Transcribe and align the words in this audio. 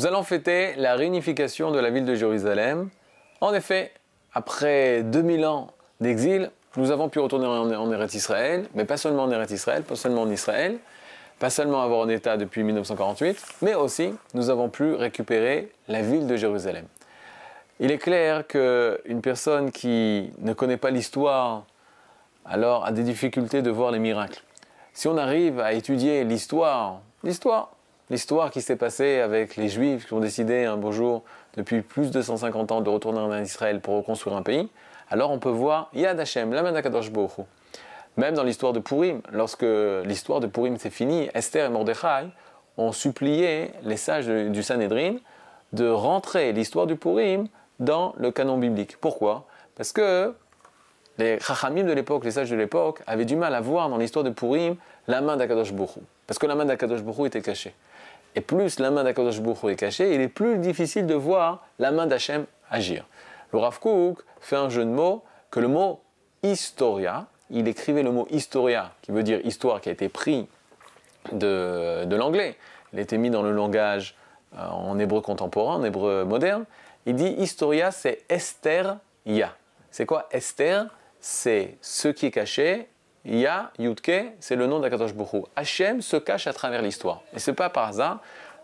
Nous 0.00 0.06
allons 0.06 0.22
fêter 0.22 0.76
la 0.76 0.94
réunification 0.94 1.72
de 1.72 1.78
la 1.78 1.90
ville 1.90 2.06
de 2.06 2.14
Jérusalem. 2.14 2.88
En 3.42 3.52
effet, 3.52 3.92
après 4.32 5.02
2000 5.02 5.44
ans 5.44 5.66
d'exil, 6.00 6.50
nous 6.78 6.90
avons 6.90 7.10
pu 7.10 7.18
retourner 7.18 7.44
en, 7.46 7.92
Eretz 7.92 8.14
Israël, 8.14 8.66
mais 8.74 8.86
pas 8.86 8.96
seulement 8.96 9.24
en 9.24 9.30
Eretz 9.30 9.50
Israël, 9.50 9.82
pas 9.82 9.96
seulement 9.96 10.22
en 10.22 10.30
Israël, 10.30 10.78
pas 11.38 11.50
seulement 11.50 11.82
avoir 11.82 12.02
un 12.02 12.08
État 12.08 12.38
depuis 12.38 12.62
1948, 12.62 13.44
mais 13.60 13.74
aussi 13.74 14.14
nous 14.32 14.48
avons 14.48 14.70
pu 14.70 14.94
récupérer 14.94 15.70
la 15.86 16.00
ville 16.00 16.26
de 16.26 16.36
Jérusalem. 16.36 16.86
Il 17.78 17.90
est 17.90 17.98
clair 17.98 18.46
qu'une 18.46 19.20
personne 19.20 19.70
qui 19.70 20.32
ne 20.38 20.54
connaît 20.54 20.78
pas 20.78 20.90
l'histoire, 20.90 21.66
alors 22.46 22.86
a 22.86 22.92
des 22.92 23.02
difficultés 23.02 23.60
de 23.60 23.70
voir 23.70 23.90
les 23.90 23.98
miracles. 23.98 24.42
Si 24.94 25.08
on 25.08 25.18
arrive 25.18 25.60
à 25.60 25.74
étudier 25.74 26.24
l'histoire, 26.24 27.02
l'histoire, 27.22 27.72
l'histoire 28.10 28.50
qui 28.50 28.60
s'est 28.60 28.76
passée 28.76 29.20
avec 29.20 29.56
les 29.56 29.68
Juifs 29.68 30.06
qui 30.06 30.12
ont 30.12 30.20
décidé 30.20 30.64
un 30.64 30.76
beau 30.76 30.92
jour, 30.92 31.22
depuis 31.56 31.80
plus 31.80 32.10
de 32.10 32.20
150 32.20 32.72
ans, 32.72 32.80
de 32.80 32.90
retourner 32.90 33.20
en 33.20 33.42
Israël 33.42 33.80
pour 33.80 33.96
reconstruire 33.96 34.36
un 34.36 34.42
pays, 34.42 34.68
alors 35.08 35.30
on 35.30 35.38
peut 35.38 35.48
voir 35.48 35.90
Yad 35.94 36.20
Hashem, 36.20 36.52
la 36.52 36.82
Kadosh 36.82 37.10
Baruch 37.10 37.32
Même 38.16 38.34
dans 38.34 38.44
l'histoire 38.44 38.72
de 38.72 38.80
Purim, 38.80 39.22
lorsque 39.32 39.66
l'histoire 40.04 40.40
de 40.40 40.46
Purim 40.46 40.76
s'est 40.76 40.90
finie, 40.90 41.28
Esther 41.34 41.66
et 41.66 41.70
Mordechai 41.70 42.28
ont 42.76 42.92
supplié 42.92 43.72
les 43.82 43.96
sages 43.96 44.26
du 44.26 44.62
Sanhedrin 44.62 45.16
de 45.72 45.88
rentrer 45.88 46.52
l'histoire 46.52 46.86
du 46.86 46.96
Purim 46.96 47.46
dans 47.78 48.14
le 48.18 48.30
canon 48.30 48.58
biblique. 48.58 48.96
Pourquoi? 49.00 49.46
Parce 49.76 49.92
que 49.92 50.34
les 51.20 51.38
Chachamim 51.40 51.84
de 51.84 51.92
l'époque, 51.92 52.24
les 52.24 52.32
sages 52.32 52.50
de 52.50 52.56
l'époque, 52.56 53.02
avaient 53.06 53.24
du 53.24 53.36
mal 53.36 53.54
à 53.54 53.60
voir 53.60 53.88
dans 53.88 53.98
l'histoire 53.98 54.24
de 54.24 54.30
Purim 54.30 54.76
la 55.06 55.20
main 55.20 55.36
d'Akadosh 55.36 55.72
Bourou. 55.72 56.02
Parce 56.26 56.38
que 56.38 56.46
la 56.46 56.54
main 56.54 56.64
d'Akadosh 56.64 57.02
Bourou 57.02 57.26
était 57.26 57.42
cachée. 57.42 57.74
Et 58.34 58.40
plus 58.40 58.78
la 58.78 58.90
main 58.90 59.04
d'Akadosh 59.04 59.40
Bourou 59.40 59.68
est 59.68 59.76
cachée, 59.76 60.14
il 60.14 60.20
est 60.20 60.28
plus 60.28 60.58
difficile 60.58 61.06
de 61.06 61.14
voir 61.14 61.64
la 61.78 61.90
main 61.90 62.06
d'Hachem 62.06 62.46
agir. 62.70 63.04
Le 63.52 63.58
Rav 63.58 63.78
Kook 63.80 64.24
fait 64.40 64.56
un 64.56 64.68
jeu 64.68 64.84
de 64.84 64.90
mots 64.90 65.22
que 65.50 65.60
le 65.60 65.68
mot 65.68 66.00
historia, 66.42 67.26
il 67.50 67.66
écrivait 67.68 68.02
le 68.02 68.12
mot 68.12 68.26
historia, 68.30 68.92
qui 69.02 69.10
veut 69.10 69.22
dire 69.22 69.40
histoire, 69.44 69.80
qui 69.80 69.88
a 69.88 69.92
été 69.92 70.08
pris 70.08 70.48
de, 71.32 72.14
l'anglais. 72.14 72.56
Il 72.92 72.98
a 72.98 73.02
été 73.02 73.18
mis 73.18 73.30
dans 73.30 73.42
le 73.42 73.52
langage 73.52 74.16
euh, 74.56 74.66
en 74.68 74.98
hébreu 74.98 75.20
contemporain, 75.20 75.76
en 75.76 75.84
hébreu 75.84 76.24
moderne. 76.24 76.64
Il 77.06 77.16
dit 77.16 77.34
historia, 77.38 77.90
c'est 77.90 78.24
Esther 78.28 78.96
Ya. 79.26 79.54
C'est 79.90 80.06
quoi 80.06 80.28
Esther? 80.30 80.86
C'est 81.20 81.76
ce 81.80 82.08
qui 82.08 82.26
est 82.26 82.30
caché. 82.30 82.88
Ya, 83.24 83.70
Yudke, 83.78 84.32
c'est 84.40 84.56
le 84.56 84.66
nom 84.66 84.80
d'Akadosh 84.80 85.12
Bourou. 85.12 85.46
Hachem 85.54 86.00
se 86.00 86.16
cache 86.16 86.46
à 86.46 86.54
travers 86.54 86.80
l'histoire. 86.80 87.22
Et 87.34 87.38
c'est 87.38 87.52
pas 87.52 87.68
par 87.68 87.88
hasard 87.88 88.20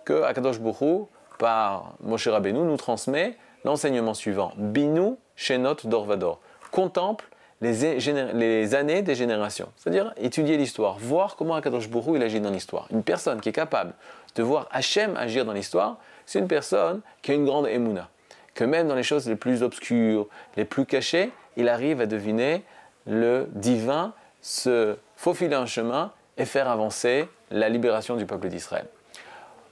que 0.07 0.23
Akadosh 0.23 0.59
Bourou, 0.59 1.09
par 1.39 1.95
Moshe 2.01 2.29
Rabbeinu, 2.29 2.61
nous 2.61 2.77
transmet 2.79 3.37
l'enseignement 3.65 4.15
suivant. 4.15 4.53
Binu 4.57 5.17
Shenot 5.37 5.77
Dorvador. 5.85 6.41
Contemple 6.71 7.27
les, 7.61 7.99
les, 8.33 8.75
années 8.75 9.03
des 9.03 9.15
générations. 9.15 9.69
C'est-à-dire 9.77 10.15
étudier 10.17 10.57
l'histoire, 10.57 10.99
voir 10.99 11.37
comment 11.37 11.55
Akadosh 11.55 11.89
Bourou 11.89 12.17
il 12.17 12.23
agit 12.23 12.41
dans 12.41 12.51
l'histoire. 12.51 12.89
Une 12.91 13.03
personne 13.03 13.41
qui 13.43 13.51
est 13.51 13.53
capable 13.53 13.93
de 14.35 14.43
voir 14.43 14.69
Hachem 14.71 15.17
agir 15.17 15.45
dans 15.45 15.53
l'histoire, 15.53 15.99
c'est 16.25 16.39
une 16.39 16.49
personne 16.49 17.03
qui 17.21 17.33
a 17.33 17.35
une 17.35 17.45
grande 17.45 17.67
émouna 17.67 18.09
que 18.57 18.65
même 18.65 18.89
dans 18.89 18.95
les 18.95 19.03
choses 19.05 19.29
les 19.29 19.37
plus 19.37 19.63
obscures, 19.63 20.27
les 20.57 20.65
plus 20.65 20.87
cachées, 20.87 21.31
il 21.57 21.69
arrive 21.69 22.01
à 22.01 22.07
deviner 22.07 22.63
le 23.07 23.49
divin, 23.53 24.13
se 24.41 24.97
faufiler 25.17 25.55
un 25.55 25.67
chemin 25.67 26.13
et 26.37 26.45
faire 26.45 26.69
avancer 26.69 27.29
la 27.51 27.69
libération 27.69 28.17
du 28.17 28.27
peuple 28.27 28.49
d'Israël. 28.49 28.87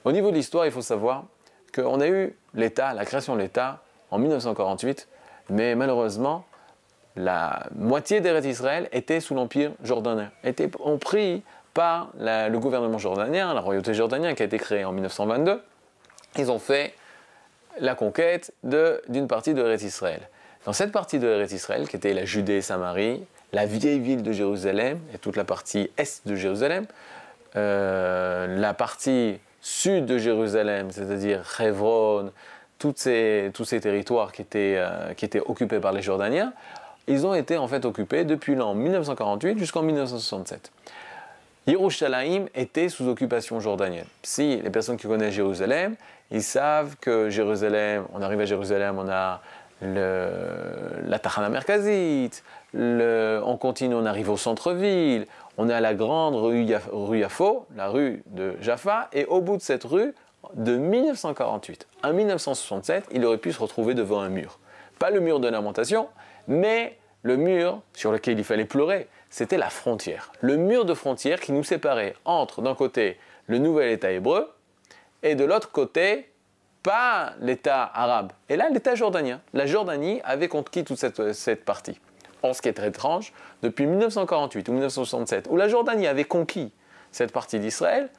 Au 0.03 0.11
niveau 0.11 0.31
de 0.31 0.35
l'histoire, 0.35 0.65
il 0.65 0.71
faut 0.71 0.81
savoir 0.81 1.23
qu'on 1.73 1.99
a 1.99 2.07
eu 2.07 2.35
l'État, 2.53 2.93
la 2.93 3.05
création 3.05 3.35
de 3.35 3.41
l'État 3.41 3.81
en 4.11 4.17
1948, 4.19 5.07
mais 5.49 5.75
malheureusement, 5.75 6.45
la 7.15 7.67
moitié 7.75 8.21
des 8.21 8.41
d'Israël 8.41 8.89
était 8.91 9.19
sous 9.19 9.35
l'Empire 9.35 9.71
jordanien, 9.83 10.31
étaient 10.43 10.69
pris 10.99 11.43
par 11.73 12.09
le 12.17 12.57
gouvernement 12.57 12.97
jordanien, 12.97 13.53
la 13.53 13.61
royauté 13.61 13.93
jordanienne 13.93 14.35
qui 14.35 14.43
a 14.43 14.45
été 14.45 14.57
créée 14.57 14.85
en 14.85 14.91
1922. 14.91 15.61
Ils 16.37 16.51
ont 16.51 16.59
fait 16.59 16.93
la 17.79 17.95
conquête 17.95 18.53
d'une 18.63 19.27
partie 19.27 19.53
de 19.53 19.61
Eretz 19.61 19.83
Israël. 19.83 20.21
Dans 20.65 20.73
cette 20.73 20.91
partie 20.91 21.19
de 21.19 21.27
Eretz 21.27 21.53
Israël, 21.53 21.87
qui 21.87 21.95
était 21.95 22.13
la 22.13 22.25
Judée 22.25 22.55
et 22.55 22.61
Samarie, 22.61 23.23
la 23.53 23.67
vieille 23.67 23.99
ville 23.99 24.23
de 24.23 24.31
Jérusalem 24.31 24.99
et 25.13 25.19
toute 25.19 25.35
la 25.35 25.43
partie 25.43 25.91
est 25.97 26.27
de 26.27 26.35
Jérusalem, 26.35 26.87
euh, 27.55 28.59
la 28.59 28.73
partie 28.73 29.37
sud 29.61 30.07
de 30.07 30.17
Jérusalem, 30.17 30.89
c'est-à-dire 30.89 31.43
Hebron, 31.59 32.31
tous 32.79 32.95
ces 32.97 33.79
territoires 33.79 34.31
qui 34.31 34.41
étaient, 34.41 34.75
euh, 34.77 35.13
qui 35.13 35.25
étaient 35.25 35.39
occupés 35.39 35.79
par 35.79 35.93
les 35.93 36.01
Jordaniens, 36.01 36.51
ils 37.07 37.27
ont 37.27 37.35
été 37.35 37.57
en 37.57 37.67
fait 37.67 37.85
occupés 37.85 38.25
depuis 38.25 38.55
l'an 38.55 38.73
1948 38.73 39.59
jusqu'en 39.59 39.83
1967. 39.83 40.71
Yerushalayim 41.67 42.45
était 42.55 42.89
sous 42.89 43.07
occupation 43.07 43.59
jordanienne. 43.59 44.05
Si 44.23 44.57
les 44.57 44.69
personnes 44.69 44.97
qui 44.97 45.07
connaissent 45.07 45.33
Jérusalem, 45.33 45.95
ils 46.31 46.43
savent 46.43 46.95
que 46.99 47.29
Jérusalem, 47.29 48.05
on 48.13 48.21
arrive 48.21 48.39
à 48.39 48.45
Jérusalem, 48.45 48.97
on 48.99 49.09
a 49.09 49.41
le, 49.81 50.29
la 51.05 51.19
Tachana 51.19 51.49
Merkazit, 51.49 52.43
on 52.73 53.57
continue, 53.59 53.95
on 53.95 54.05
arrive 54.05 54.29
au 54.29 54.37
centre-ville, 54.37 55.25
on 55.57 55.69
a 55.69 55.79
la 55.79 55.93
grande 55.93 56.35
rue, 56.35 56.65
rue 56.91 57.19
Yafo, 57.19 57.65
la 57.75 57.87
rue 57.87 58.23
de 58.27 58.55
Jaffa, 58.61 59.09
et 59.13 59.25
au 59.25 59.41
bout 59.41 59.57
de 59.57 59.61
cette 59.61 59.83
rue, 59.83 60.13
de 60.53 60.77
1948 60.77 61.87
à 62.03 62.11
1967, 62.11 63.05
il 63.11 63.25
aurait 63.25 63.37
pu 63.37 63.51
se 63.51 63.59
retrouver 63.59 63.93
devant 63.93 64.21
un 64.21 64.29
mur. 64.29 64.59
Pas 64.99 65.09
le 65.09 65.19
mur 65.19 65.39
de 65.39 65.47
lamentation, 65.47 66.07
mais 66.47 66.97
le 67.23 67.37
mur 67.37 67.81
sur 67.93 68.11
lequel 68.11 68.37
il 68.37 68.43
fallait 68.43 68.65
pleurer, 68.65 69.07
c'était 69.29 69.57
la 69.57 69.69
frontière. 69.69 70.31
Le 70.41 70.55
mur 70.57 70.85
de 70.85 70.93
frontière 70.93 71.39
qui 71.39 71.51
nous 71.51 71.63
séparait 71.63 72.15
entre, 72.25 72.61
d'un 72.61 72.75
côté, 72.75 73.17
le 73.47 73.57
nouvel 73.57 73.91
État 73.91 74.11
hébreu, 74.11 74.53
et 75.23 75.35
de 75.35 75.43
l'autre 75.43 75.71
côté, 75.71 76.29
pas 76.85 77.33
l'État 77.41 77.89
arabe, 77.95 78.31
et 78.47 78.55
là 78.55 78.69
l'État 78.69 78.93
jordanien. 78.93 79.41
La 79.53 79.65
Jordanie 79.65 80.21
avait 80.23 80.47
conquis 80.47 80.83
toute 80.83 80.99
cette, 80.99 81.33
cette 81.33 81.65
partie? 81.65 81.99
Or, 82.43 82.55
ce 82.55 82.61
qui 82.61 82.69
est 82.69 82.73
très 82.73 82.89
étrange, 82.89 83.33
depuis 83.63 83.87
1948 83.87 84.69
ou 84.69 84.71
1967, 84.73 85.47
où 85.49 85.57
la 85.57 85.67
Jordanie 85.67 86.05
avait 86.05 86.25
conquis 86.25 86.71
cette 87.11 87.31
partie 87.31 87.59
d'Israël, 87.59 88.09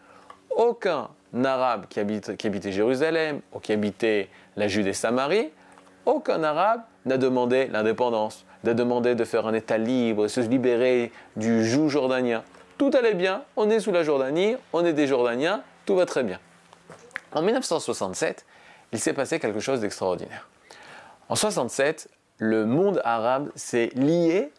aucun 0.51 1.11
arabe 1.45 1.87
qui, 1.89 2.01
qui 2.37 2.47
habitait 2.49 2.73
Jérusalem 2.73 3.41
ou 3.53 3.61
qui 3.61 3.73
habitait 3.73 4.29
la 4.57 4.67
Judée 4.67 4.95
Samarie, 4.95 5.51
aucun 6.05 6.43
arabe 6.43 6.81
n'a 7.05 7.19
demandé 7.19 7.69
l'indépendance, 7.69 8.45
n'a 8.65 8.75
demandé 8.75 9.15
de 9.15 9.25
faire 9.25 9.47
un 9.47 9.55
État 9.55 9.79
libre, 9.79 10.27
se 10.27 10.41
libérer 10.41 11.13
du 11.37 11.65
joug 11.65 11.89
jordanien. 11.89 12.43
Tout 12.79 12.91
allait 12.99 13.15
bien, 13.15 13.45
on 13.55 13.71
est 13.71 13.79
sous 13.79 13.93
la 13.93 14.03
Jordanie, 14.03 14.57
on 14.73 14.85
est 14.85 14.93
des 14.93 15.07
Jordaniens, 15.07 15.63
tout 15.85 15.95
va 15.95 16.05
très 16.05 16.25
bien. 16.25 16.41
En 17.33 17.43
1967, 17.43 18.45
il 18.93 18.99
s'est 18.99 19.13
passé 19.13 19.39
quelque 19.39 19.61
chose 19.61 19.81
d'extraordinaire. 19.81 20.49
En 21.29 21.35
1967, 21.35 22.09
le 22.39 22.67
monde 22.67 23.01
arabe 23.05 23.51
s'est 23.55 23.91
lié 23.95 24.51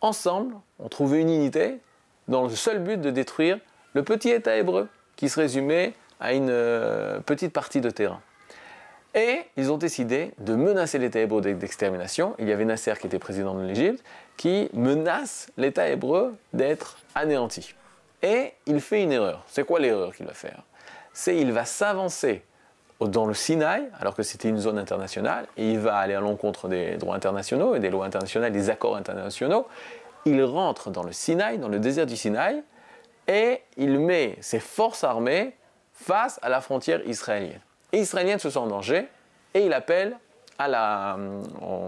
ensemble, 0.00 0.54
ont 0.78 0.88
trouvé 0.88 1.20
une 1.20 1.28
unité 1.28 1.78
dans 2.28 2.44
le 2.44 2.50
seul 2.50 2.78
but 2.78 3.00
de 3.00 3.10
détruire 3.10 3.58
le 3.94 4.02
petit 4.02 4.30
État 4.30 4.56
hébreu 4.56 4.88
qui 5.16 5.28
se 5.28 5.40
résumait 5.40 5.92
à 6.20 6.32
une 6.32 6.48
euh, 6.50 7.20
petite 7.20 7.52
partie 7.52 7.80
de 7.80 7.90
terrain. 7.90 8.20
Et 9.14 9.42
ils 9.56 9.70
ont 9.70 9.78
décidé 9.78 10.32
de 10.38 10.56
menacer 10.56 10.98
l'État 10.98 11.20
hébreu 11.20 11.40
d'extermination. 11.40 12.34
Il 12.38 12.48
y 12.48 12.52
avait 12.52 12.64
Nasser 12.64 12.94
qui 13.00 13.06
était 13.06 13.20
président 13.20 13.54
de 13.54 13.62
l'Égypte, 13.62 14.02
qui 14.36 14.68
menace 14.72 15.48
l'État 15.56 15.88
hébreu 15.88 16.34
d'être 16.52 16.98
anéanti. 17.14 17.74
Et 18.22 18.52
il 18.66 18.80
fait 18.80 19.02
une 19.02 19.12
erreur. 19.12 19.44
C'est 19.46 19.64
quoi 19.64 19.78
l'erreur 19.78 20.14
qu'il 20.16 20.26
va 20.26 20.34
faire? 20.34 20.62
C'est 21.12 21.36
il 21.36 21.52
va 21.52 21.64
s'avancer 21.64 22.42
dans 23.00 23.26
le 23.26 23.34
Sinaï, 23.34 23.88
alors 24.00 24.14
que 24.14 24.22
c'était 24.22 24.48
une 24.48 24.58
zone 24.58 24.78
internationale, 24.78 25.46
et 25.56 25.72
il 25.72 25.78
va 25.78 25.96
aller 25.96 26.14
à 26.14 26.20
l'encontre 26.20 26.68
des 26.68 26.96
droits 26.96 27.16
internationaux 27.16 27.74
et 27.74 27.80
des 27.80 27.90
lois 27.90 28.06
internationales, 28.06 28.52
des 28.52 28.70
accords 28.70 28.96
internationaux. 28.96 29.66
Il 30.24 30.42
rentre 30.42 30.90
dans 30.90 31.02
le 31.02 31.12
Sinaï, 31.12 31.58
dans 31.58 31.68
le 31.68 31.78
désert 31.78 32.06
du 32.06 32.16
Sinaï, 32.16 32.62
et 33.28 33.60
il 33.76 33.98
met 33.98 34.36
ses 34.40 34.60
forces 34.60 35.04
armées 35.04 35.54
face 35.92 36.38
à 36.42 36.48
la 36.48 36.60
frontière 36.60 37.06
israélienne. 37.06 37.60
Et 37.92 37.98
Israélienne 37.98 38.38
se 38.38 38.50
sent 38.50 38.58
en 38.58 38.66
danger, 38.66 39.08
et 39.54 39.64
il 39.64 39.72
appelle 39.72 40.16
à 40.58 40.68
la, 40.68 41.16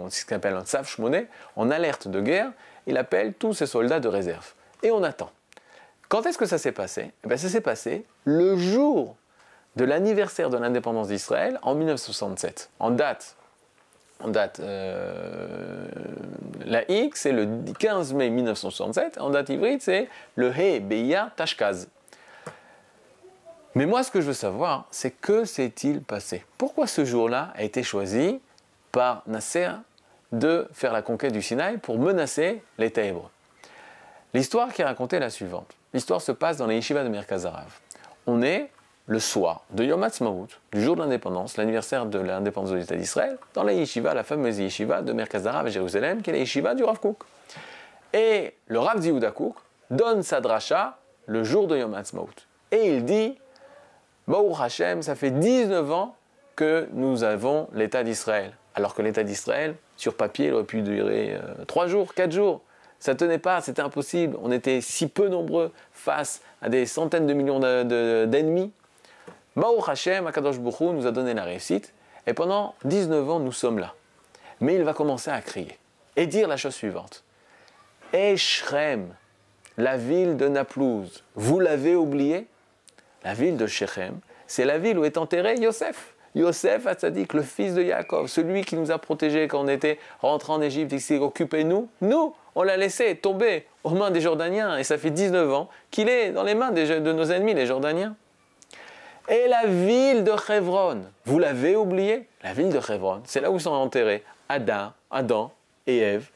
ce 0.08 0.24
qu'on 0.24 0.36
appelle 0.36 0.54
un 0.54 0.64
tsav 0.64 0.88
en 1.56 1.70
alerte 1.70 2.08
de 2.08 2.20
guerre, 2.20 2.50
il 2.86 2.96
appelle 2.96 3.34
tous 3.34 3.54
ses 3.54 3.66
soldats 3.66 4.00
de 4.00 4.08
réserve. 4.08 4.52
Et 4.82 4.90
on 4.90 5.02
attend. 5.02 5.30
Quand 6.08 6.26
est-ce 6.26 6.38
que 6.38 6.46
ça 6.46 6.58
s'est 6.58 6.72
passé? 6.72 7.12
Eh 7.28 7.36
Ça 7.36 7.48
s'est 7.48 7.60
passé 7.60 8.04
le 8.24 8.56
jour 8.56 9.16
de 9.76 9.84
l'anniversaire 9.84 10.50
de 10.50 10.56
l'indépendance 10.56 11.08
d'Israël 11.08 11.58
en 11.62 11.74
1967. 11.74 12.70
En 12.80 12.90
date, 12.90 13.36
en 14.22 14.32
euh, 14.60 15.86
la 16.64 16.90
X, 16.90 17.20
c'est 17.20 17.32
le 17.32 17.46
15 17.78 18.14
mai 18.14 18.30
1967. 18.30 19.18
En 19.20 19.30
date 19.30 19.50
hybride, 19.50 19.82
c'est 19.82 20.08
le 20.36 20.50
He 20.50 20.80
Beya 20.80 21.30
Tashkaz. 21.36 21.88
Mais 23.74 23.84
moi, 23.84 24.02
ce 24.02 24.10
que 24.10 24.22
je 24.22 24.26
veux 24.26 24.32
savoir, 24.32 24.86
c'est 24.90 25.10
que 25.10 25.44
s'est-il 25.44 26.00
passé? 26.00 26.46
Pourquoi 26.56 26.86
ce 26.86 27.04
jour-là 27.04 27.52
a 27.54 27.62
été 27.62 27.82
choisi 27.82 28.40
par 28.90 29.22
Nasser 29.26 29.68
de 30.32 30.66
faire 30.72 30.94
la 30.94 31.02
conquête 31.02 31.32
du 31.32 31.42
Sinaï 31.42 31.76
pour 31.76 31.98
menacer 31.98 32.62
l'État 32.78 33.02
hébreu 33.02 33.28
L'histoire 34.32 34.72
qui 34.72 34.80
est 34.80 34.84
racontée 34.86 35.16
est 35.16 35.20
la 35.20 35.30
suivante. 35.30 35.74
L'histoire 35.92 36.22
se 36.22 36.32
passe 36.32 36.56
dans 36.56 36.66
les 36.66 36.76
yeshivas 36.76 37.04
de 37.04 37.08
Merkazarav. 37.08 37.78
On 38.26 38.42
est 38.42 38.70
le 39.06 39.20
soir 39.20 39.64
de 39.70 39.84
Yom 39.84 40.02
Ha'atzmaut, 40.02 40.48
du 40.72 40.82
jour 40.82 40.96
de 40.96 41.00
l'indépendance, 41.00 41.56
l'anniversaire 41.56 42.06
de 42.06 42.18
l'indépendance 42.18 42.70
de 42.70 42.76
l'État 42.76 42.96
d'Israël, 42.96 43.38
dans 43.54 43.62
la 43.62 43.72
yeshiva, 43.72 44.14
la 44.14 44.24
fameuse 44.24 44.58
yeshiva 44.58 45.02
de 45.02 45.12
Merkazarav 45.12 45.66
à 45.66 45.70
Jérusalem, 45.70 46.22
qui 46.22 46.30
est 46.30 46.32
la 46.32 46.40
yeshiva 46.40 46.74
du 46.74 46.82
Rav 46.82 46.98
Kook. 46.98 47.18
Et 48.12 48.54
le 48.66 48.78
Rav 48.78 49.00
Kook 49.32 49.54
donne 49.90 50.22
sa 50.22 50.40
dracha 50.40 50.98
le 51.26 51.44
jour 51.44 51.68
de 51.68 51.76
Yom 51.76 51.94
Ha'atzmaut. 51.94 52.28
Et 52.72 52.96
il 52.96 53.04
dit, 53.04 53.38
Baruch 54.26 54.56
Hashem, 54.60 55.02
ça 55.02 55.14
fait 55.14 55.30
19 55.30 55.92
ans 55.92 56.16
que 56.56 56.88
nous 56.92 57.22
avons 57.22 57.68
l'État 57.72 58.02
d'Israël. 58.02 58.52
Alors 58.74 58.94
que 58.94 59.02
l'État 59.02 59.22
d'Israël, 59.22 59.76
sur 59.96 60.14
papier, 60.14 60.48
il 60.48 60.54
aurait 60.54 60.64
pu 60.64 60.82
durer 60.82 61.38
3 61.66 61.84
euh, 61.84 61.88
jours, 61.88 62.14
4 62.14 62.32
jours. 62.32 62.60
Ça 62.98 63.14
tenait 63.14 63.38
pas, 63.38 63.60
c'était 63.60 63.82
impossible. 63.82 64.36
On 64.42 64.50
était 64.50 64.80
si 64.80 65.06
peu 65.06 65.28
nombreux 65.28 65.70
face 65.92 66.40
à 66.60 66.68
des 66.68 66.86
centaines 66.86 67.26
de 67.26 67.34
millions 67.34 67.60
d'ennemis. 67.60 68.72
Baruch 69.56 69.88
Hashem, 69.88 70.26
Akadosh 70.26 70.58
Bouchou 70.58 70.92
nous 70.92 71.06
a 71.06 71.10
donné 71.10 71.32
la 71.34 71.44
réussite. 71.44 71.94
Et 72.26 72.34
pendant 72.34 72.74
19 72.84 73.30
ans, 73.30 73.40
nous 73.40 73.52
sommes 73.52 73.78
là. 73.78 73.94
Mais 74.60 74.74
il 74.74 74.82
va 74.82 74.92
commencer 74.92 75.30
à 75.30 75.40
crier 75.40 75.78
et 76.16 76.26
dire 76.26 76.48
la 76.48 76.56
chose 76.56 76.74
suivante. 76.74 77.24
Eshrem, 78.12 79.14
la 79.76 79.96
ville 79.96 80.36
de 80.36 80.48
Naplouse, 80.48 81.24
vous 81.34 81.60
l'avez 81.60 81.94
oublié? 81.94 82.46
La 83.24 83.34
ville 83.34 83.56
de 83.56 83.66
Shechem, 83.66 84.20
c'est 84.46 84.64
la 84.64 84.78
ville 84.78 84.98
où 84.98 85.04
est 85.04 85.18
enterré 85.18 85.56
Yosef. 85.56 86.14
Yosef 86.34 86.86
Hatzadik, 86.86 87.32
le 87.32 87.42
fils 87.42 87.74
de 87.74 87.82
Yaakov, 87.82 88.28
celui 88.28 88.62
qui 88.62 88.76
nous 88.76 88.90
a 88.90 88.98
protégés 88.98 89.48
quand 89.48 89.60
on 89.60 89.68
était 89.68 89.98
rentré 90.20 90.52
en 90.52 90.60
Égypte, 90.60 90.92
ici, 90.92 91.16
occupé 91.16 91.64
nous, 91.64 91.88
nous, 92.02 92.34
on 92.54 92.62
l'a 92.62 92.76
laissé 92.76 93.16
tomber 93.16 93.66
aux 93.84 93.90
mains 93.90 94.10
des 94.10 94.20
Jordaniens, 94.20 94.76
et 94.76 94.84
ça 94.84 94.98
fait 94.98 95.10
19 95.10 95.52
ans 95.52 95.68
qu'il 95.90 96.08
est 96.08 96.30
dans 96.32 96.42
les 96.42 96.54
mains 96.54 96.72
de 96.72 97.12
nos 97.12 97.32
ennemis, 97.32 97.54
les 97.54 97.66
Jordaniens. 97.66 98.14
Et 99.28 99.48
la 99.48 99.66
ville 99.66 100.22
de 100.22 100.32
Hebron, 100.48 101.02
vous 101.24 101.38
l'avez 101.38 101.74
oublié? 101.74 102.28
La 102.44 102.52
ville 102.52 102.68
de 102.68 102.78
Hebron, 102.78 103.22
c'est 103.24 103.40
là 103.40 103.50
où 103.50 103.58
sont 103.58 103.72
enterrés 103.72 104.22
Adam, 104.48 104.92
Adam 105.10 105.52
et 105.86 105.98
Ève, 105.98 106.28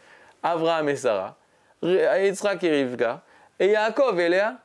Abraham 0.42 0.88
et 0.88 0.96
Sarah, 0.96 1.37
Yitzhak 1.82 2.64
et 2.64 2.70
Rivka, 2.70 3.22
et 3.60 3.69
Yaakov 3.69 4.19
et 4.19 4.28
Léa. 4.28 4.56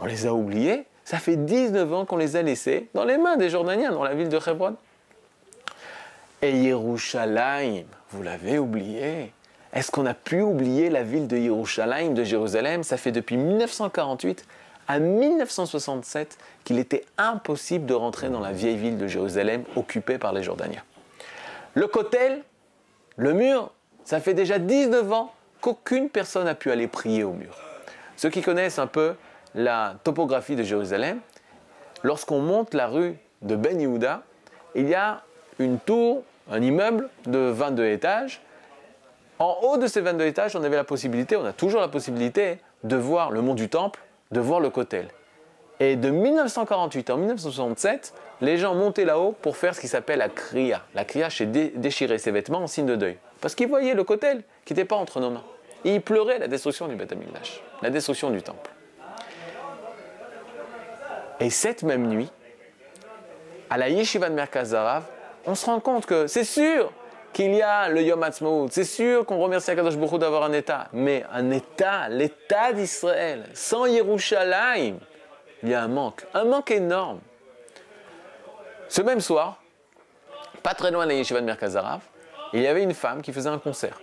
On 0.00 0.04
les 0.04 0.26
a 0.26 0.34
oubliés? 0.34 0.84
Ça 1.04 1.18
fait 1.18 1.36
19 1.36 1.92
ans 1.92 2.04
qu'on 2.04 2.16
les 2.16 2.36
a 2.36 2.42
laissés 2.42 2.88
dans 2.94 3.04
les 3.04 3.16
mains 3.16 3.36
des 3.36 3.48
Jordaniens, 3.48 3.92
dans 3.92 4.04
la 4.04 4.14
ville 4.14 4.28
de 4.28 4.38
Hebron. 4.38 4.76
Et 6.42 6.52
Yerushalayim, 6.52 7.86
vous 8.10 8.22
l'avez 8.22 8.58
oublié? 8.58 9.32
Est-ce 9.72 9.90
qu'on 9.90 10.04
a 10.06 10.14
pu 10.14 10.42
oublier 10.42 10.90
la 10.90 11.02
ville 11.02 11.26
de 11.26 11.36
Yerushalayim, 11.38 12.12
de 12.12 12.24
Jérusalem? 12.24 12.82
Ça 12.82 12.98
fait 12.98 13.12
depuis 13.12 13.38
1948 13.38 14.46
à 14.88 14.98
1967 14.98 16.38
qu'il 16.64 16.78
était 16.78 17.04
impossible 17.18 17.86
de 17.86 17.94
rentrer 17.94 18.28
dans 18.28 18.40
la 18.40 18.52
vieille 18.52 18.76
ville 18.76 18.98
de 18.98 19.06
Jérusalem 19.06 19.64
occupée 19.76 20.18
par 20.18 20.32
les 20.32 20.42
Jordaniens. 20.42 20.82
Le 21.74 21.86
Kotel, 21.86 22.42
le 23.16 23.32
mur, 23.32 23.70
ça 24.04 24.20
fait 24.20 24.34
déjà 24.34 24.58
19 24.58 25.12
ans 25.12 25.32
qu'aucune 25.60 26.10
personne 26.10 26.44
n'a 26.44 26.54
pu 26.54 26.70
aller 26.70 26.86
prier 26.86 27.24
au 27.24 27.32
mur. 27.32 27.56
Ceux 28.16 28.30
qui 28.30 28.42
connaissent 28.42 28.78
un 28.78 28.86
peu 28.86 29.14
la 29.54 29.96
topographie 30.04 30.56
de 30.56 30.62
Jérusalem, 30.62 31.20
lorsqu'on 32.02 32.40
monte 32.40 32.74
la 32.74 32.86
rue 32.86 33.16
de 33.42 33.56
Ben 33.56 33.80
Yehuda, 33.80 34.22
il 34.74 34.88
y 34.88 34.94
a 34.94 35.22
une 35.58 35.78
tour, 35.78 36.22
un 36.50 36.60
immeuble 36.60 37.08
de 37.26 37.38
22 37.38 37.86
étages. 37.86 38.40
En 39.38 39.58
haut 39.62 39.78
de 39.78 39.86
ces 39.86 40.00
22 40.00 40.26
étages, 40.26 40.54
on 40.56 40.62
avait 40.62 40.76
la 40.76 40.84
possibilité, 40.84 41.36
on 41.36 41.44
a 41.44 41.52
toujours 41.52 41.80
la 41.80 41.88
possibilité 41.88 42.58
de 42.82 42.96
voir 42.96 43.30
le 43.30 43.40
mont 43.40 43.54
du 43.54 43.68
Temple, 43.68 44.00
de 44.34 44.40
voir 44.40 44.60
le 44.60 44.68
Kotel. 44.68 45.08
Et 45.80 45.96
de 45.96 46.10
1948 46.10 47.10
à 47.10 47.16
1967, 47.16 48.12
les 48.40 48.58
gens 48.58 48.74
montaient 48.74 49.04
là-haut 49.04 49.32
pour 49.40 49.56
faire 49.56 49.74
ce 49.74 49.80
qui 49.80 49.88
s'appelle 49.88 50.18
la 50.18 50.28
kriya. 50.28 50.82
La 50.94 51.04
kriya, 51.04 51.30
c'est 51.30 51.46
déchirer 51.46 52.18
ses 52.18 52.32
vêtements 52.32 52.58
en 52.58 52.66
signe 52.66 52.86
de 52.86 52.96
deuil. 52.96 53.16
Parce 53.40 53.54
qu'ils 53.54 53.68
voyaient 53.68 53.94
le 53.94 54.04
Kotel 54.04 54.42
qui 54.64 54.72
n'était 54.72 54.84
pas 54.84 54.96
entre 54.96 55.20
nos 55.20 55.30
mains. 55.30 55.44
Et 55.84 55.94
ils 55.94 56.02
pleuraient 56.02 56.38
la 56.38 56.48
destruction 56.48 56.88
du 56.88 56.96
Beth 56.96 57.14
la 57.80 57.90
destruction 57.90 58.30
du 58.30 58.42
temple. 58.42 58.70
Et 61.40 61.50
cette 61.50 61.82
même 61.82 62.06
nuit, 62.08 62.30
à 63.70 63.78
la 63.78 63.88
yeshiva 63.88 64.28
de 64.28 64.34
Merkaz 64.34 64.76
on 65.46 65.54
se 65.54 65.66
rend 65.66 65.80
compte 65.80 66.06
que 66.06 66.26
c'est 66.26 66.44
sûr 66.44 66.92
qu'il 67.34 67.54
y 67.54 67.60
a 67.60 67.90
le 67.90 68.00
Yom 68.00 68.22
Ha'atzmaut, 68.22 68.68
c'est 68.70 68.84
sûr 68.84 69.26
qu'on 69.26 69.38
remercie 69.38 69.70
Akadosh 69.70 69.96
Baruch 69.96 70.18
d'avoir 70.18 70.44
un 70.44 70.52
État, 70.52 70.88
mais 70.92 71.24
un 71.30 71.50
État, 71.50 72.08
l'État 72.08 72.72
d'Israël, 72.72 73.44
sans 73.52 73.84
Yerushalayim, 73.84 74.96
il 75.62 75.68
y 75.68 75.74
a 75.74 75.82
un 75.82 75.88
manque, 75.88 76.24
un 76.32 76.44
manque 76.44 76.70
énorme. 76.70 77.20
Ce 78.88 79.02
même 79.02 79.20
soir, 79.20 79.60
pas 80.62 80.74
très 80.74 80.90
loin 80.90 81.04
de 81.04 81.10
la 81.10 81.16
yeshiva 81.16 81.40
de 81.40 81.46
Merkaz 81.46 81.76
il 82.54 82.62
y 82.62 82.68
avait 82.68 82.84
une 82.84 82.94
femme 82.94 83.20
qui 83.20 83.32
faisait 83.32 83.50
un 83.50 83.58
concert. 83.58 84.00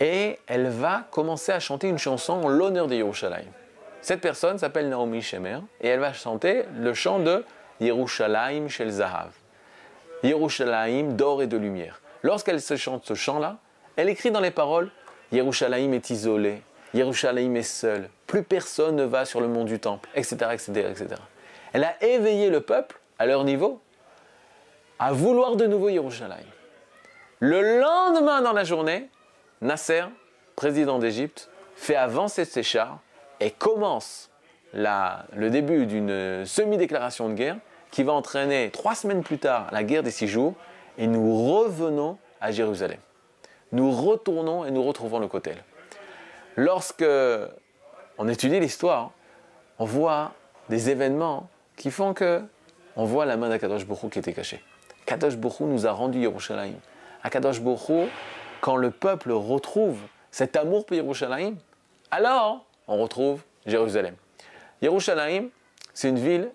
Et 0.00 0.38
elle 0.46 0.68
va 0.68 1.04
commencer 1.10 1.52
à 1.52 1.60
chanter 1.60 1.88
une 1.88 1.98
chanson 1.98 2.32
en 2.32 2.48
l'honneur 2.48 2.86
de 2.86 2.94
Yerushalayim. 2.94 3.52
Cette 4.00 4.22
personne 4.22 4.58
s'appelle 4.58 4.88
Naomi 4.88 5.20
Shemer 5.20 5.58
et 5.80 5.88
elle 5.88 6.00
va 6.00 6.14
chanter 6.14 6.64
le 6.74 6.94
chant 6.94 7.18
de 7.18 7.44
Yerushalayim 7.80 8.68
Shel 8.68 8.90
Zahav. 8.90 9.32
Yerushalayim 10.24 11.12
d'or 11.12 11.42
et 11.42 11.46
de 11.46 11.56
lumière. 11.56 12.00
Lorsqu'elle 12.22 12.60
se 12.60 12.76
chante 12.76 13.04
ce 13.04 13.14
chant-là, 13.14 13.58
elle 13.96 14.08
écrit 14.08 14.30
dans 14.30 14.40
les 14.40 14.50
paroles 14.50 14.90
Yerushalayim 15.32 15.92
est 15.92 16.10
isolé, 16.10 16.62
Yerushalayim 16.94 17.54
est 17.56 17.62
seul, 17.62 18.08
plus 18.26 18.42
personne 18.42 18.96
ne 18.96 19.04
va 19.04 19.24
sur 19.24 19.40
le 19.40 19.48
mont 19.48 19.64
du 19.64 19.78
temple, 19.78 20.08
etc., 20.14 20.36
etc., 20.52 20.88
etc. 20.90 21.08
Elle 21.72 21.84
a 21.84 22.02
éveillé 22.02 22.50
le 22.50 22.60
peuple 22.60 22.98
à 23.18 23.26
leur 23.26 23.44
niveau 23.44 23.80
à 24.98 25.12
vouloir 25.12 25.56
de 25.56 25.66
nouveau 25.66 25.88
Yerushalayim. 25.88 26.46
Le 27.40 27.80
lendemain 27.80 28.40
dans 28.42 28.52
la 28.52 28.64
journée, 28.64 29.10
Nasser, 29.60 30.04
président 30.56 30.98
d'Égypte, 30.98 31.50
fait 31.76 31.96
avancer 31.96 32.44
ses 32.44 32.62
chars 32.62 33.00
et 33.40 33.50
commence 33.50 34.30
le 34.72 35.48
début 35.48 35.86
d'une 35.86 36.44
semi-déclaration 36.46 37.28
de 37.28 37.34
guerre 37.34 37.56
qui 37.94 38.02
va 38.02 38.12
entraîner 38.12 38.72
trois 38.72 38.96
semaines 38.96 39.22
plus 39.22 39.38
tard 39.38 39.68
la 39.70 39.84
guerre 39.84 40.02
des 40.02 40.10
six 40.10 40.26
jours 40.26 40.54
et 40.98 41.06
nous 41.06 41.48
revenons 41.48 42.18
à 42.40 42.50
Jérusalem. 42.50 42.98
Nous 43.70 43.92
retournons 43.92 44.64
et 44.64 44.72
nous 44.72 44.82
retrouvons 44.82 45.20
le 45.20 45.28
Kotel. 45.28 45.62
Lorsque 46.56 47.04
on 48.18 48.26
étudie 48.26 48.58
l'histoire, 48.58 49.12
on 49.78 49.84
voit 49.84 50.32
des 50.70 50.90
événements 50.90 51.48
qui 51.76 51.92
font 51.92 52.14
que 52.14 52.42
on 52.96 53.04
voit 53.04 53.26
la 53.26 53.36
main 53.36 53.48
d'Akadosh 53.48 53.86
Bourou 53.86 54.08
qui 54.08 54.18
était 54.18 54.32
cachée. 54.32 54.60
Kadosh 55.06 55.36
Bourou 55.36 55.66
nous 55.66 55.86
a 55.86 55.92
rendu 55.92 56.18
Yerushalayim. 56.18 56.80
Akadosh 57.22 57.60
Bourou, 57.60 58.08
quand 58.60 58.74
le 58.74 58.90
peuple 58.90 59.30
retrouve 59.30 60.00
cet 60.32 60.56
amour 60.56 60.84
pour 60.84 60.96
Yerushalayim, 60.96 61.54
alors 62.10 62.66
on 62.88 63.00
retrouve 63.00 63.42
Jérusalem. 63.66 64.16
Yerushalayim, 64.82 65.50
c'est 65.92 66.08
une 66.08 66.18
ville 66.18 66.50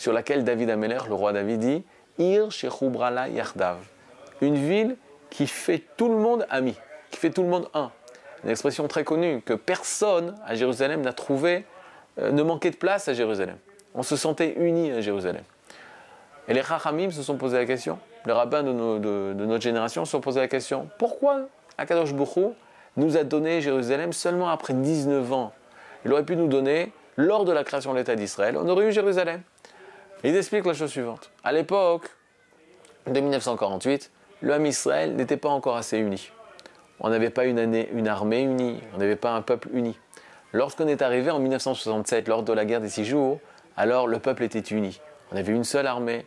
sur 0.00 0.14
laquelle 0.14 0.44
David 0.44 0.70
Ameller, 0.70 1.00
le 1.08 1.14
roi 1.14 1.34
David, 1.34 1.60
dit 1.60 1.84
Ir 2.18 2.50
Shechubrala 2.50 3.28
Yardav. 3.28 3.76
Une 4.40 4.54
ville 4.54 4.96
qui 5.28 5.46
fait 5.46 5.82
tout 5.98 6.08
le 6.08 6.16
monde 6.16 6.46
ami, 6.48 6.74
qui 7.10 7.18
fait 7.18 7.28
tout 7.28 7.42
le 7.42 7.48
monde 7.48 7.68
un. 7.74 7.90
Une 8.42 8.48
expression 8.48 8.88
très 8.88 9.04
connue 9.04 9.42
que 9.42 9.52
personne 9.52 10.34
à 10.46 10.54
Jérusalem 10.54 11.02
n'a 11.02 11.12
trouvé, 11.12 11.66
euh, 12.18 12.32
ne 12.32 12.42
manquait 12.42 12.70
de 12.70 12.76
place 12.76 13.08
à 13.08 13.12
Jérusalem. 13.12 13.56
On 13.94 14.02
se 14.02 14.16
sentait 14.16 14.54
unis 14.56 14.90
à 14.90 15.02
Jérusalem. 15.02 15.42
Et 16.48 16.54
les 16.54 16.62
Chachamim 16.62 17.10
se 17.10 17.22
sont 17.22 17.36
posé 17.36 17.58
la 17.58 17.66
question, 17.66 17.98
les 18.24 18.32
rabbins 18.32 18.62
de, 18.62 19.34
notre 19.34 19.62
génération 19.62 20.06
se 20.06 20.12
sont 20.12 20.22
posé 20.22 20.40
la 20.40 20.48
question 20.48 20.88
pourquoi 20.98 21.42
Akadosh 21.76 22.14
Bouchou 22.14 22.54
nous 22.96 23.18
a 23.18 23.24
donné 23.24 23.60
Jérusalem 23.60 24.14
seulement 24.14 24.48
après 24.48 24.72
19 24.72 25.30
ans? 25.30 25.52
Il 26.06 26.12
aurait 26.14 26.24
pu 26.24 26.36
nous 26.36 26.48
donner 26.48 26.90
lors 27.18 27.44
de 27.44 27.52
la 27.52 27.64
création 27.64 27.92
de 27.92 27.98
l'État 27.98 28.16
d'Israël. 28.16 28.56
On 28.56 28.66
aurait 28.66 28.88
eu 28.88 28.92
Jérusalem. 28.92 29.42
Il 30.22 30.36
explique 30.36 30.66
la 30.66 30.74
chose 30.74 30.90
suivante. 30.90 31.30
À 31.42 31.50
l'époque 31.50 32.10
de 33.06 33.20
1948, 33.20 34.10
le 34.42 34.66
Israël 34.66 35.16
n'était 35.16 35.38
pas 35.38 35.48
encore 35.48 35.76
assez 35.76 35.96
uni. 35.96 36.30
On 37.00 37.08
n'avait 37.08 37.30
pas 37.30 37.46
une, 37.46 37.58
année, 37.58 37.88
une 37.94 38.06
armée 38.06 38.42
unie, 38.42 38.80
on 38.94 38.98
n'avait 38.98 39.16
pas 39.16 39.30
un 39.30 39.40
peuple 39.40 39.68
uni. 39.72 39.98
Lorsqu'on 40.52 40.88
est 40.88 41.00
arrivé 41.00 41.30
en 41.30 41.38
1967, 41.38 42.28
lors 42.28 42.42
de 42.42 42.52
la 42.52 42.66
guerre 42.66 42.82
des 42.82 42.90
six 42.90 43.06
jours, 43.06 43.40
alors 43.78 44.06
le 44.06 44.18
peuple 44.18 44.42
était 44.42 44.58
uni. 44.58 45.00
On 45.32 45.36
avait 45.36 45.52
une 45.52 45.64
seule 45.64 45.86
armée, 45.86 46.26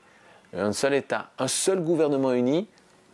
un 0.58 0.74
seul 0.74 0.96
État, 0.96 1.30
un 1.38 1.48
seul 1.48 1.80
gouvernement 1.80 2.34
uni 2.34 2.68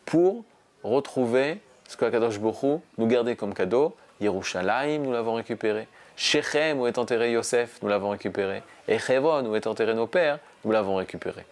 pour 0.06 0.46
retrouver 0.84 1.60
ce 1.90 1.98
que 1.98 2.06
Kadosh 2.06 2.40
Bokhu 2.40 2.78
nous 2.98 3.08
gardait 3.08 3.36
comme 3.36 3.54
cadeau, 3.54 3.98
Yerushalayim, 4.22 5.00
nous 5.00 5.12
l'avons 5.12 5.34
récupéré. 5.34 5.90
Shechem, 6.16 6.80
où 6.80 6.88
est 6.88 6.98
enterré 6.98 7.32
Yosef, 7.32 7.82
nous 7.82 7.90
l'avons 7.90 8.10
récupéré. 8.10 8.62
Et 8.88 9.00
Chevon, 9.00 9.46
où 9.46 9.56
est 9.56 9.68
enterré 9.68 9.94
nos 9.94 10.08
pères, 10.08 10.40
nous 10.64 10.72
l'avons 10.72 10.96
récupéré. 10.96 11.46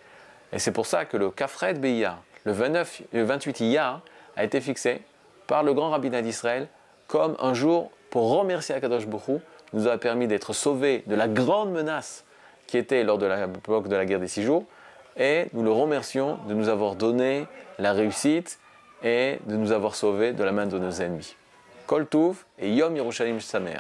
Et 0.51 0.59
c'est 0.59 0.71
pour 0.71 0.85
ça 0.85 1.05
que 1.05 1.17
le 1.17 1.29
Kafret 1.29 1.73
Beiyar, 1.73 2.21
le, 2.45 2.51
29, 2.51 3.01
le 3.13 3.23
28 3.23 3.59
Iyar, 3.61 4.01
a 4.35 4.43
été 4.43 4.61
fixé 4.61 5.01
par 5.47 5.63
le 5.63 5.73
grand 5.73 5.89
rabbinat 5.89 6.21
d'Israël 6.21 6.67
comme 7.07 7.35
un 7.39 7.53
jour 7.53 7.91
pour 8.09 8.29
remercier 8.29 8.75
Akadosh 8.75 9.07
Bokhu, 9.07 9.39
nous 9.73 9.87
a 9.87 9.97
permis 9.97 10.27
d'être 10.27 10.53
sauvés 10.53 11.03
de 11.07 11.15
la 11.15 11.27
grande 11.27 11.71
menace 11.71 12.23
qui 12.67 12.77
était 12.77 13.03
lors 13.03 13.17
de 13.17 13.25
l'époque 13.25 13.87
de 13.87 13.95
la 13.95 14.05
guerre 14.05 14.19
des 14.19 14.27
six 14.27 14.43
jours. 14.43 14.63
Et 15.17 15.47
nous 15.53 15.63
le 15.63 15.71
remercions 15.71 16.37
de 16.47 16.53
nous 16.53 16.69
avoir 16.69 16.95
donné 16.95 17.47
la 17.79 17.93
réussite 17.93 18.59
et 19.03 19.39
de 19.45 19.55
nous 19.55 19.71
avoir 19.71 19.95
sauvés 19.95 20.33
de 20.33 20.43
la 20.43 20.51
main 20.51 20.67
de 20.67 20.77
nos 20.77 20.91
ennemis. 20.91 21.35
Et 22.59 22.73
Yom 22.73 22.95
Yerushalayim 22.95 23.39
Samer. 23.39 23.79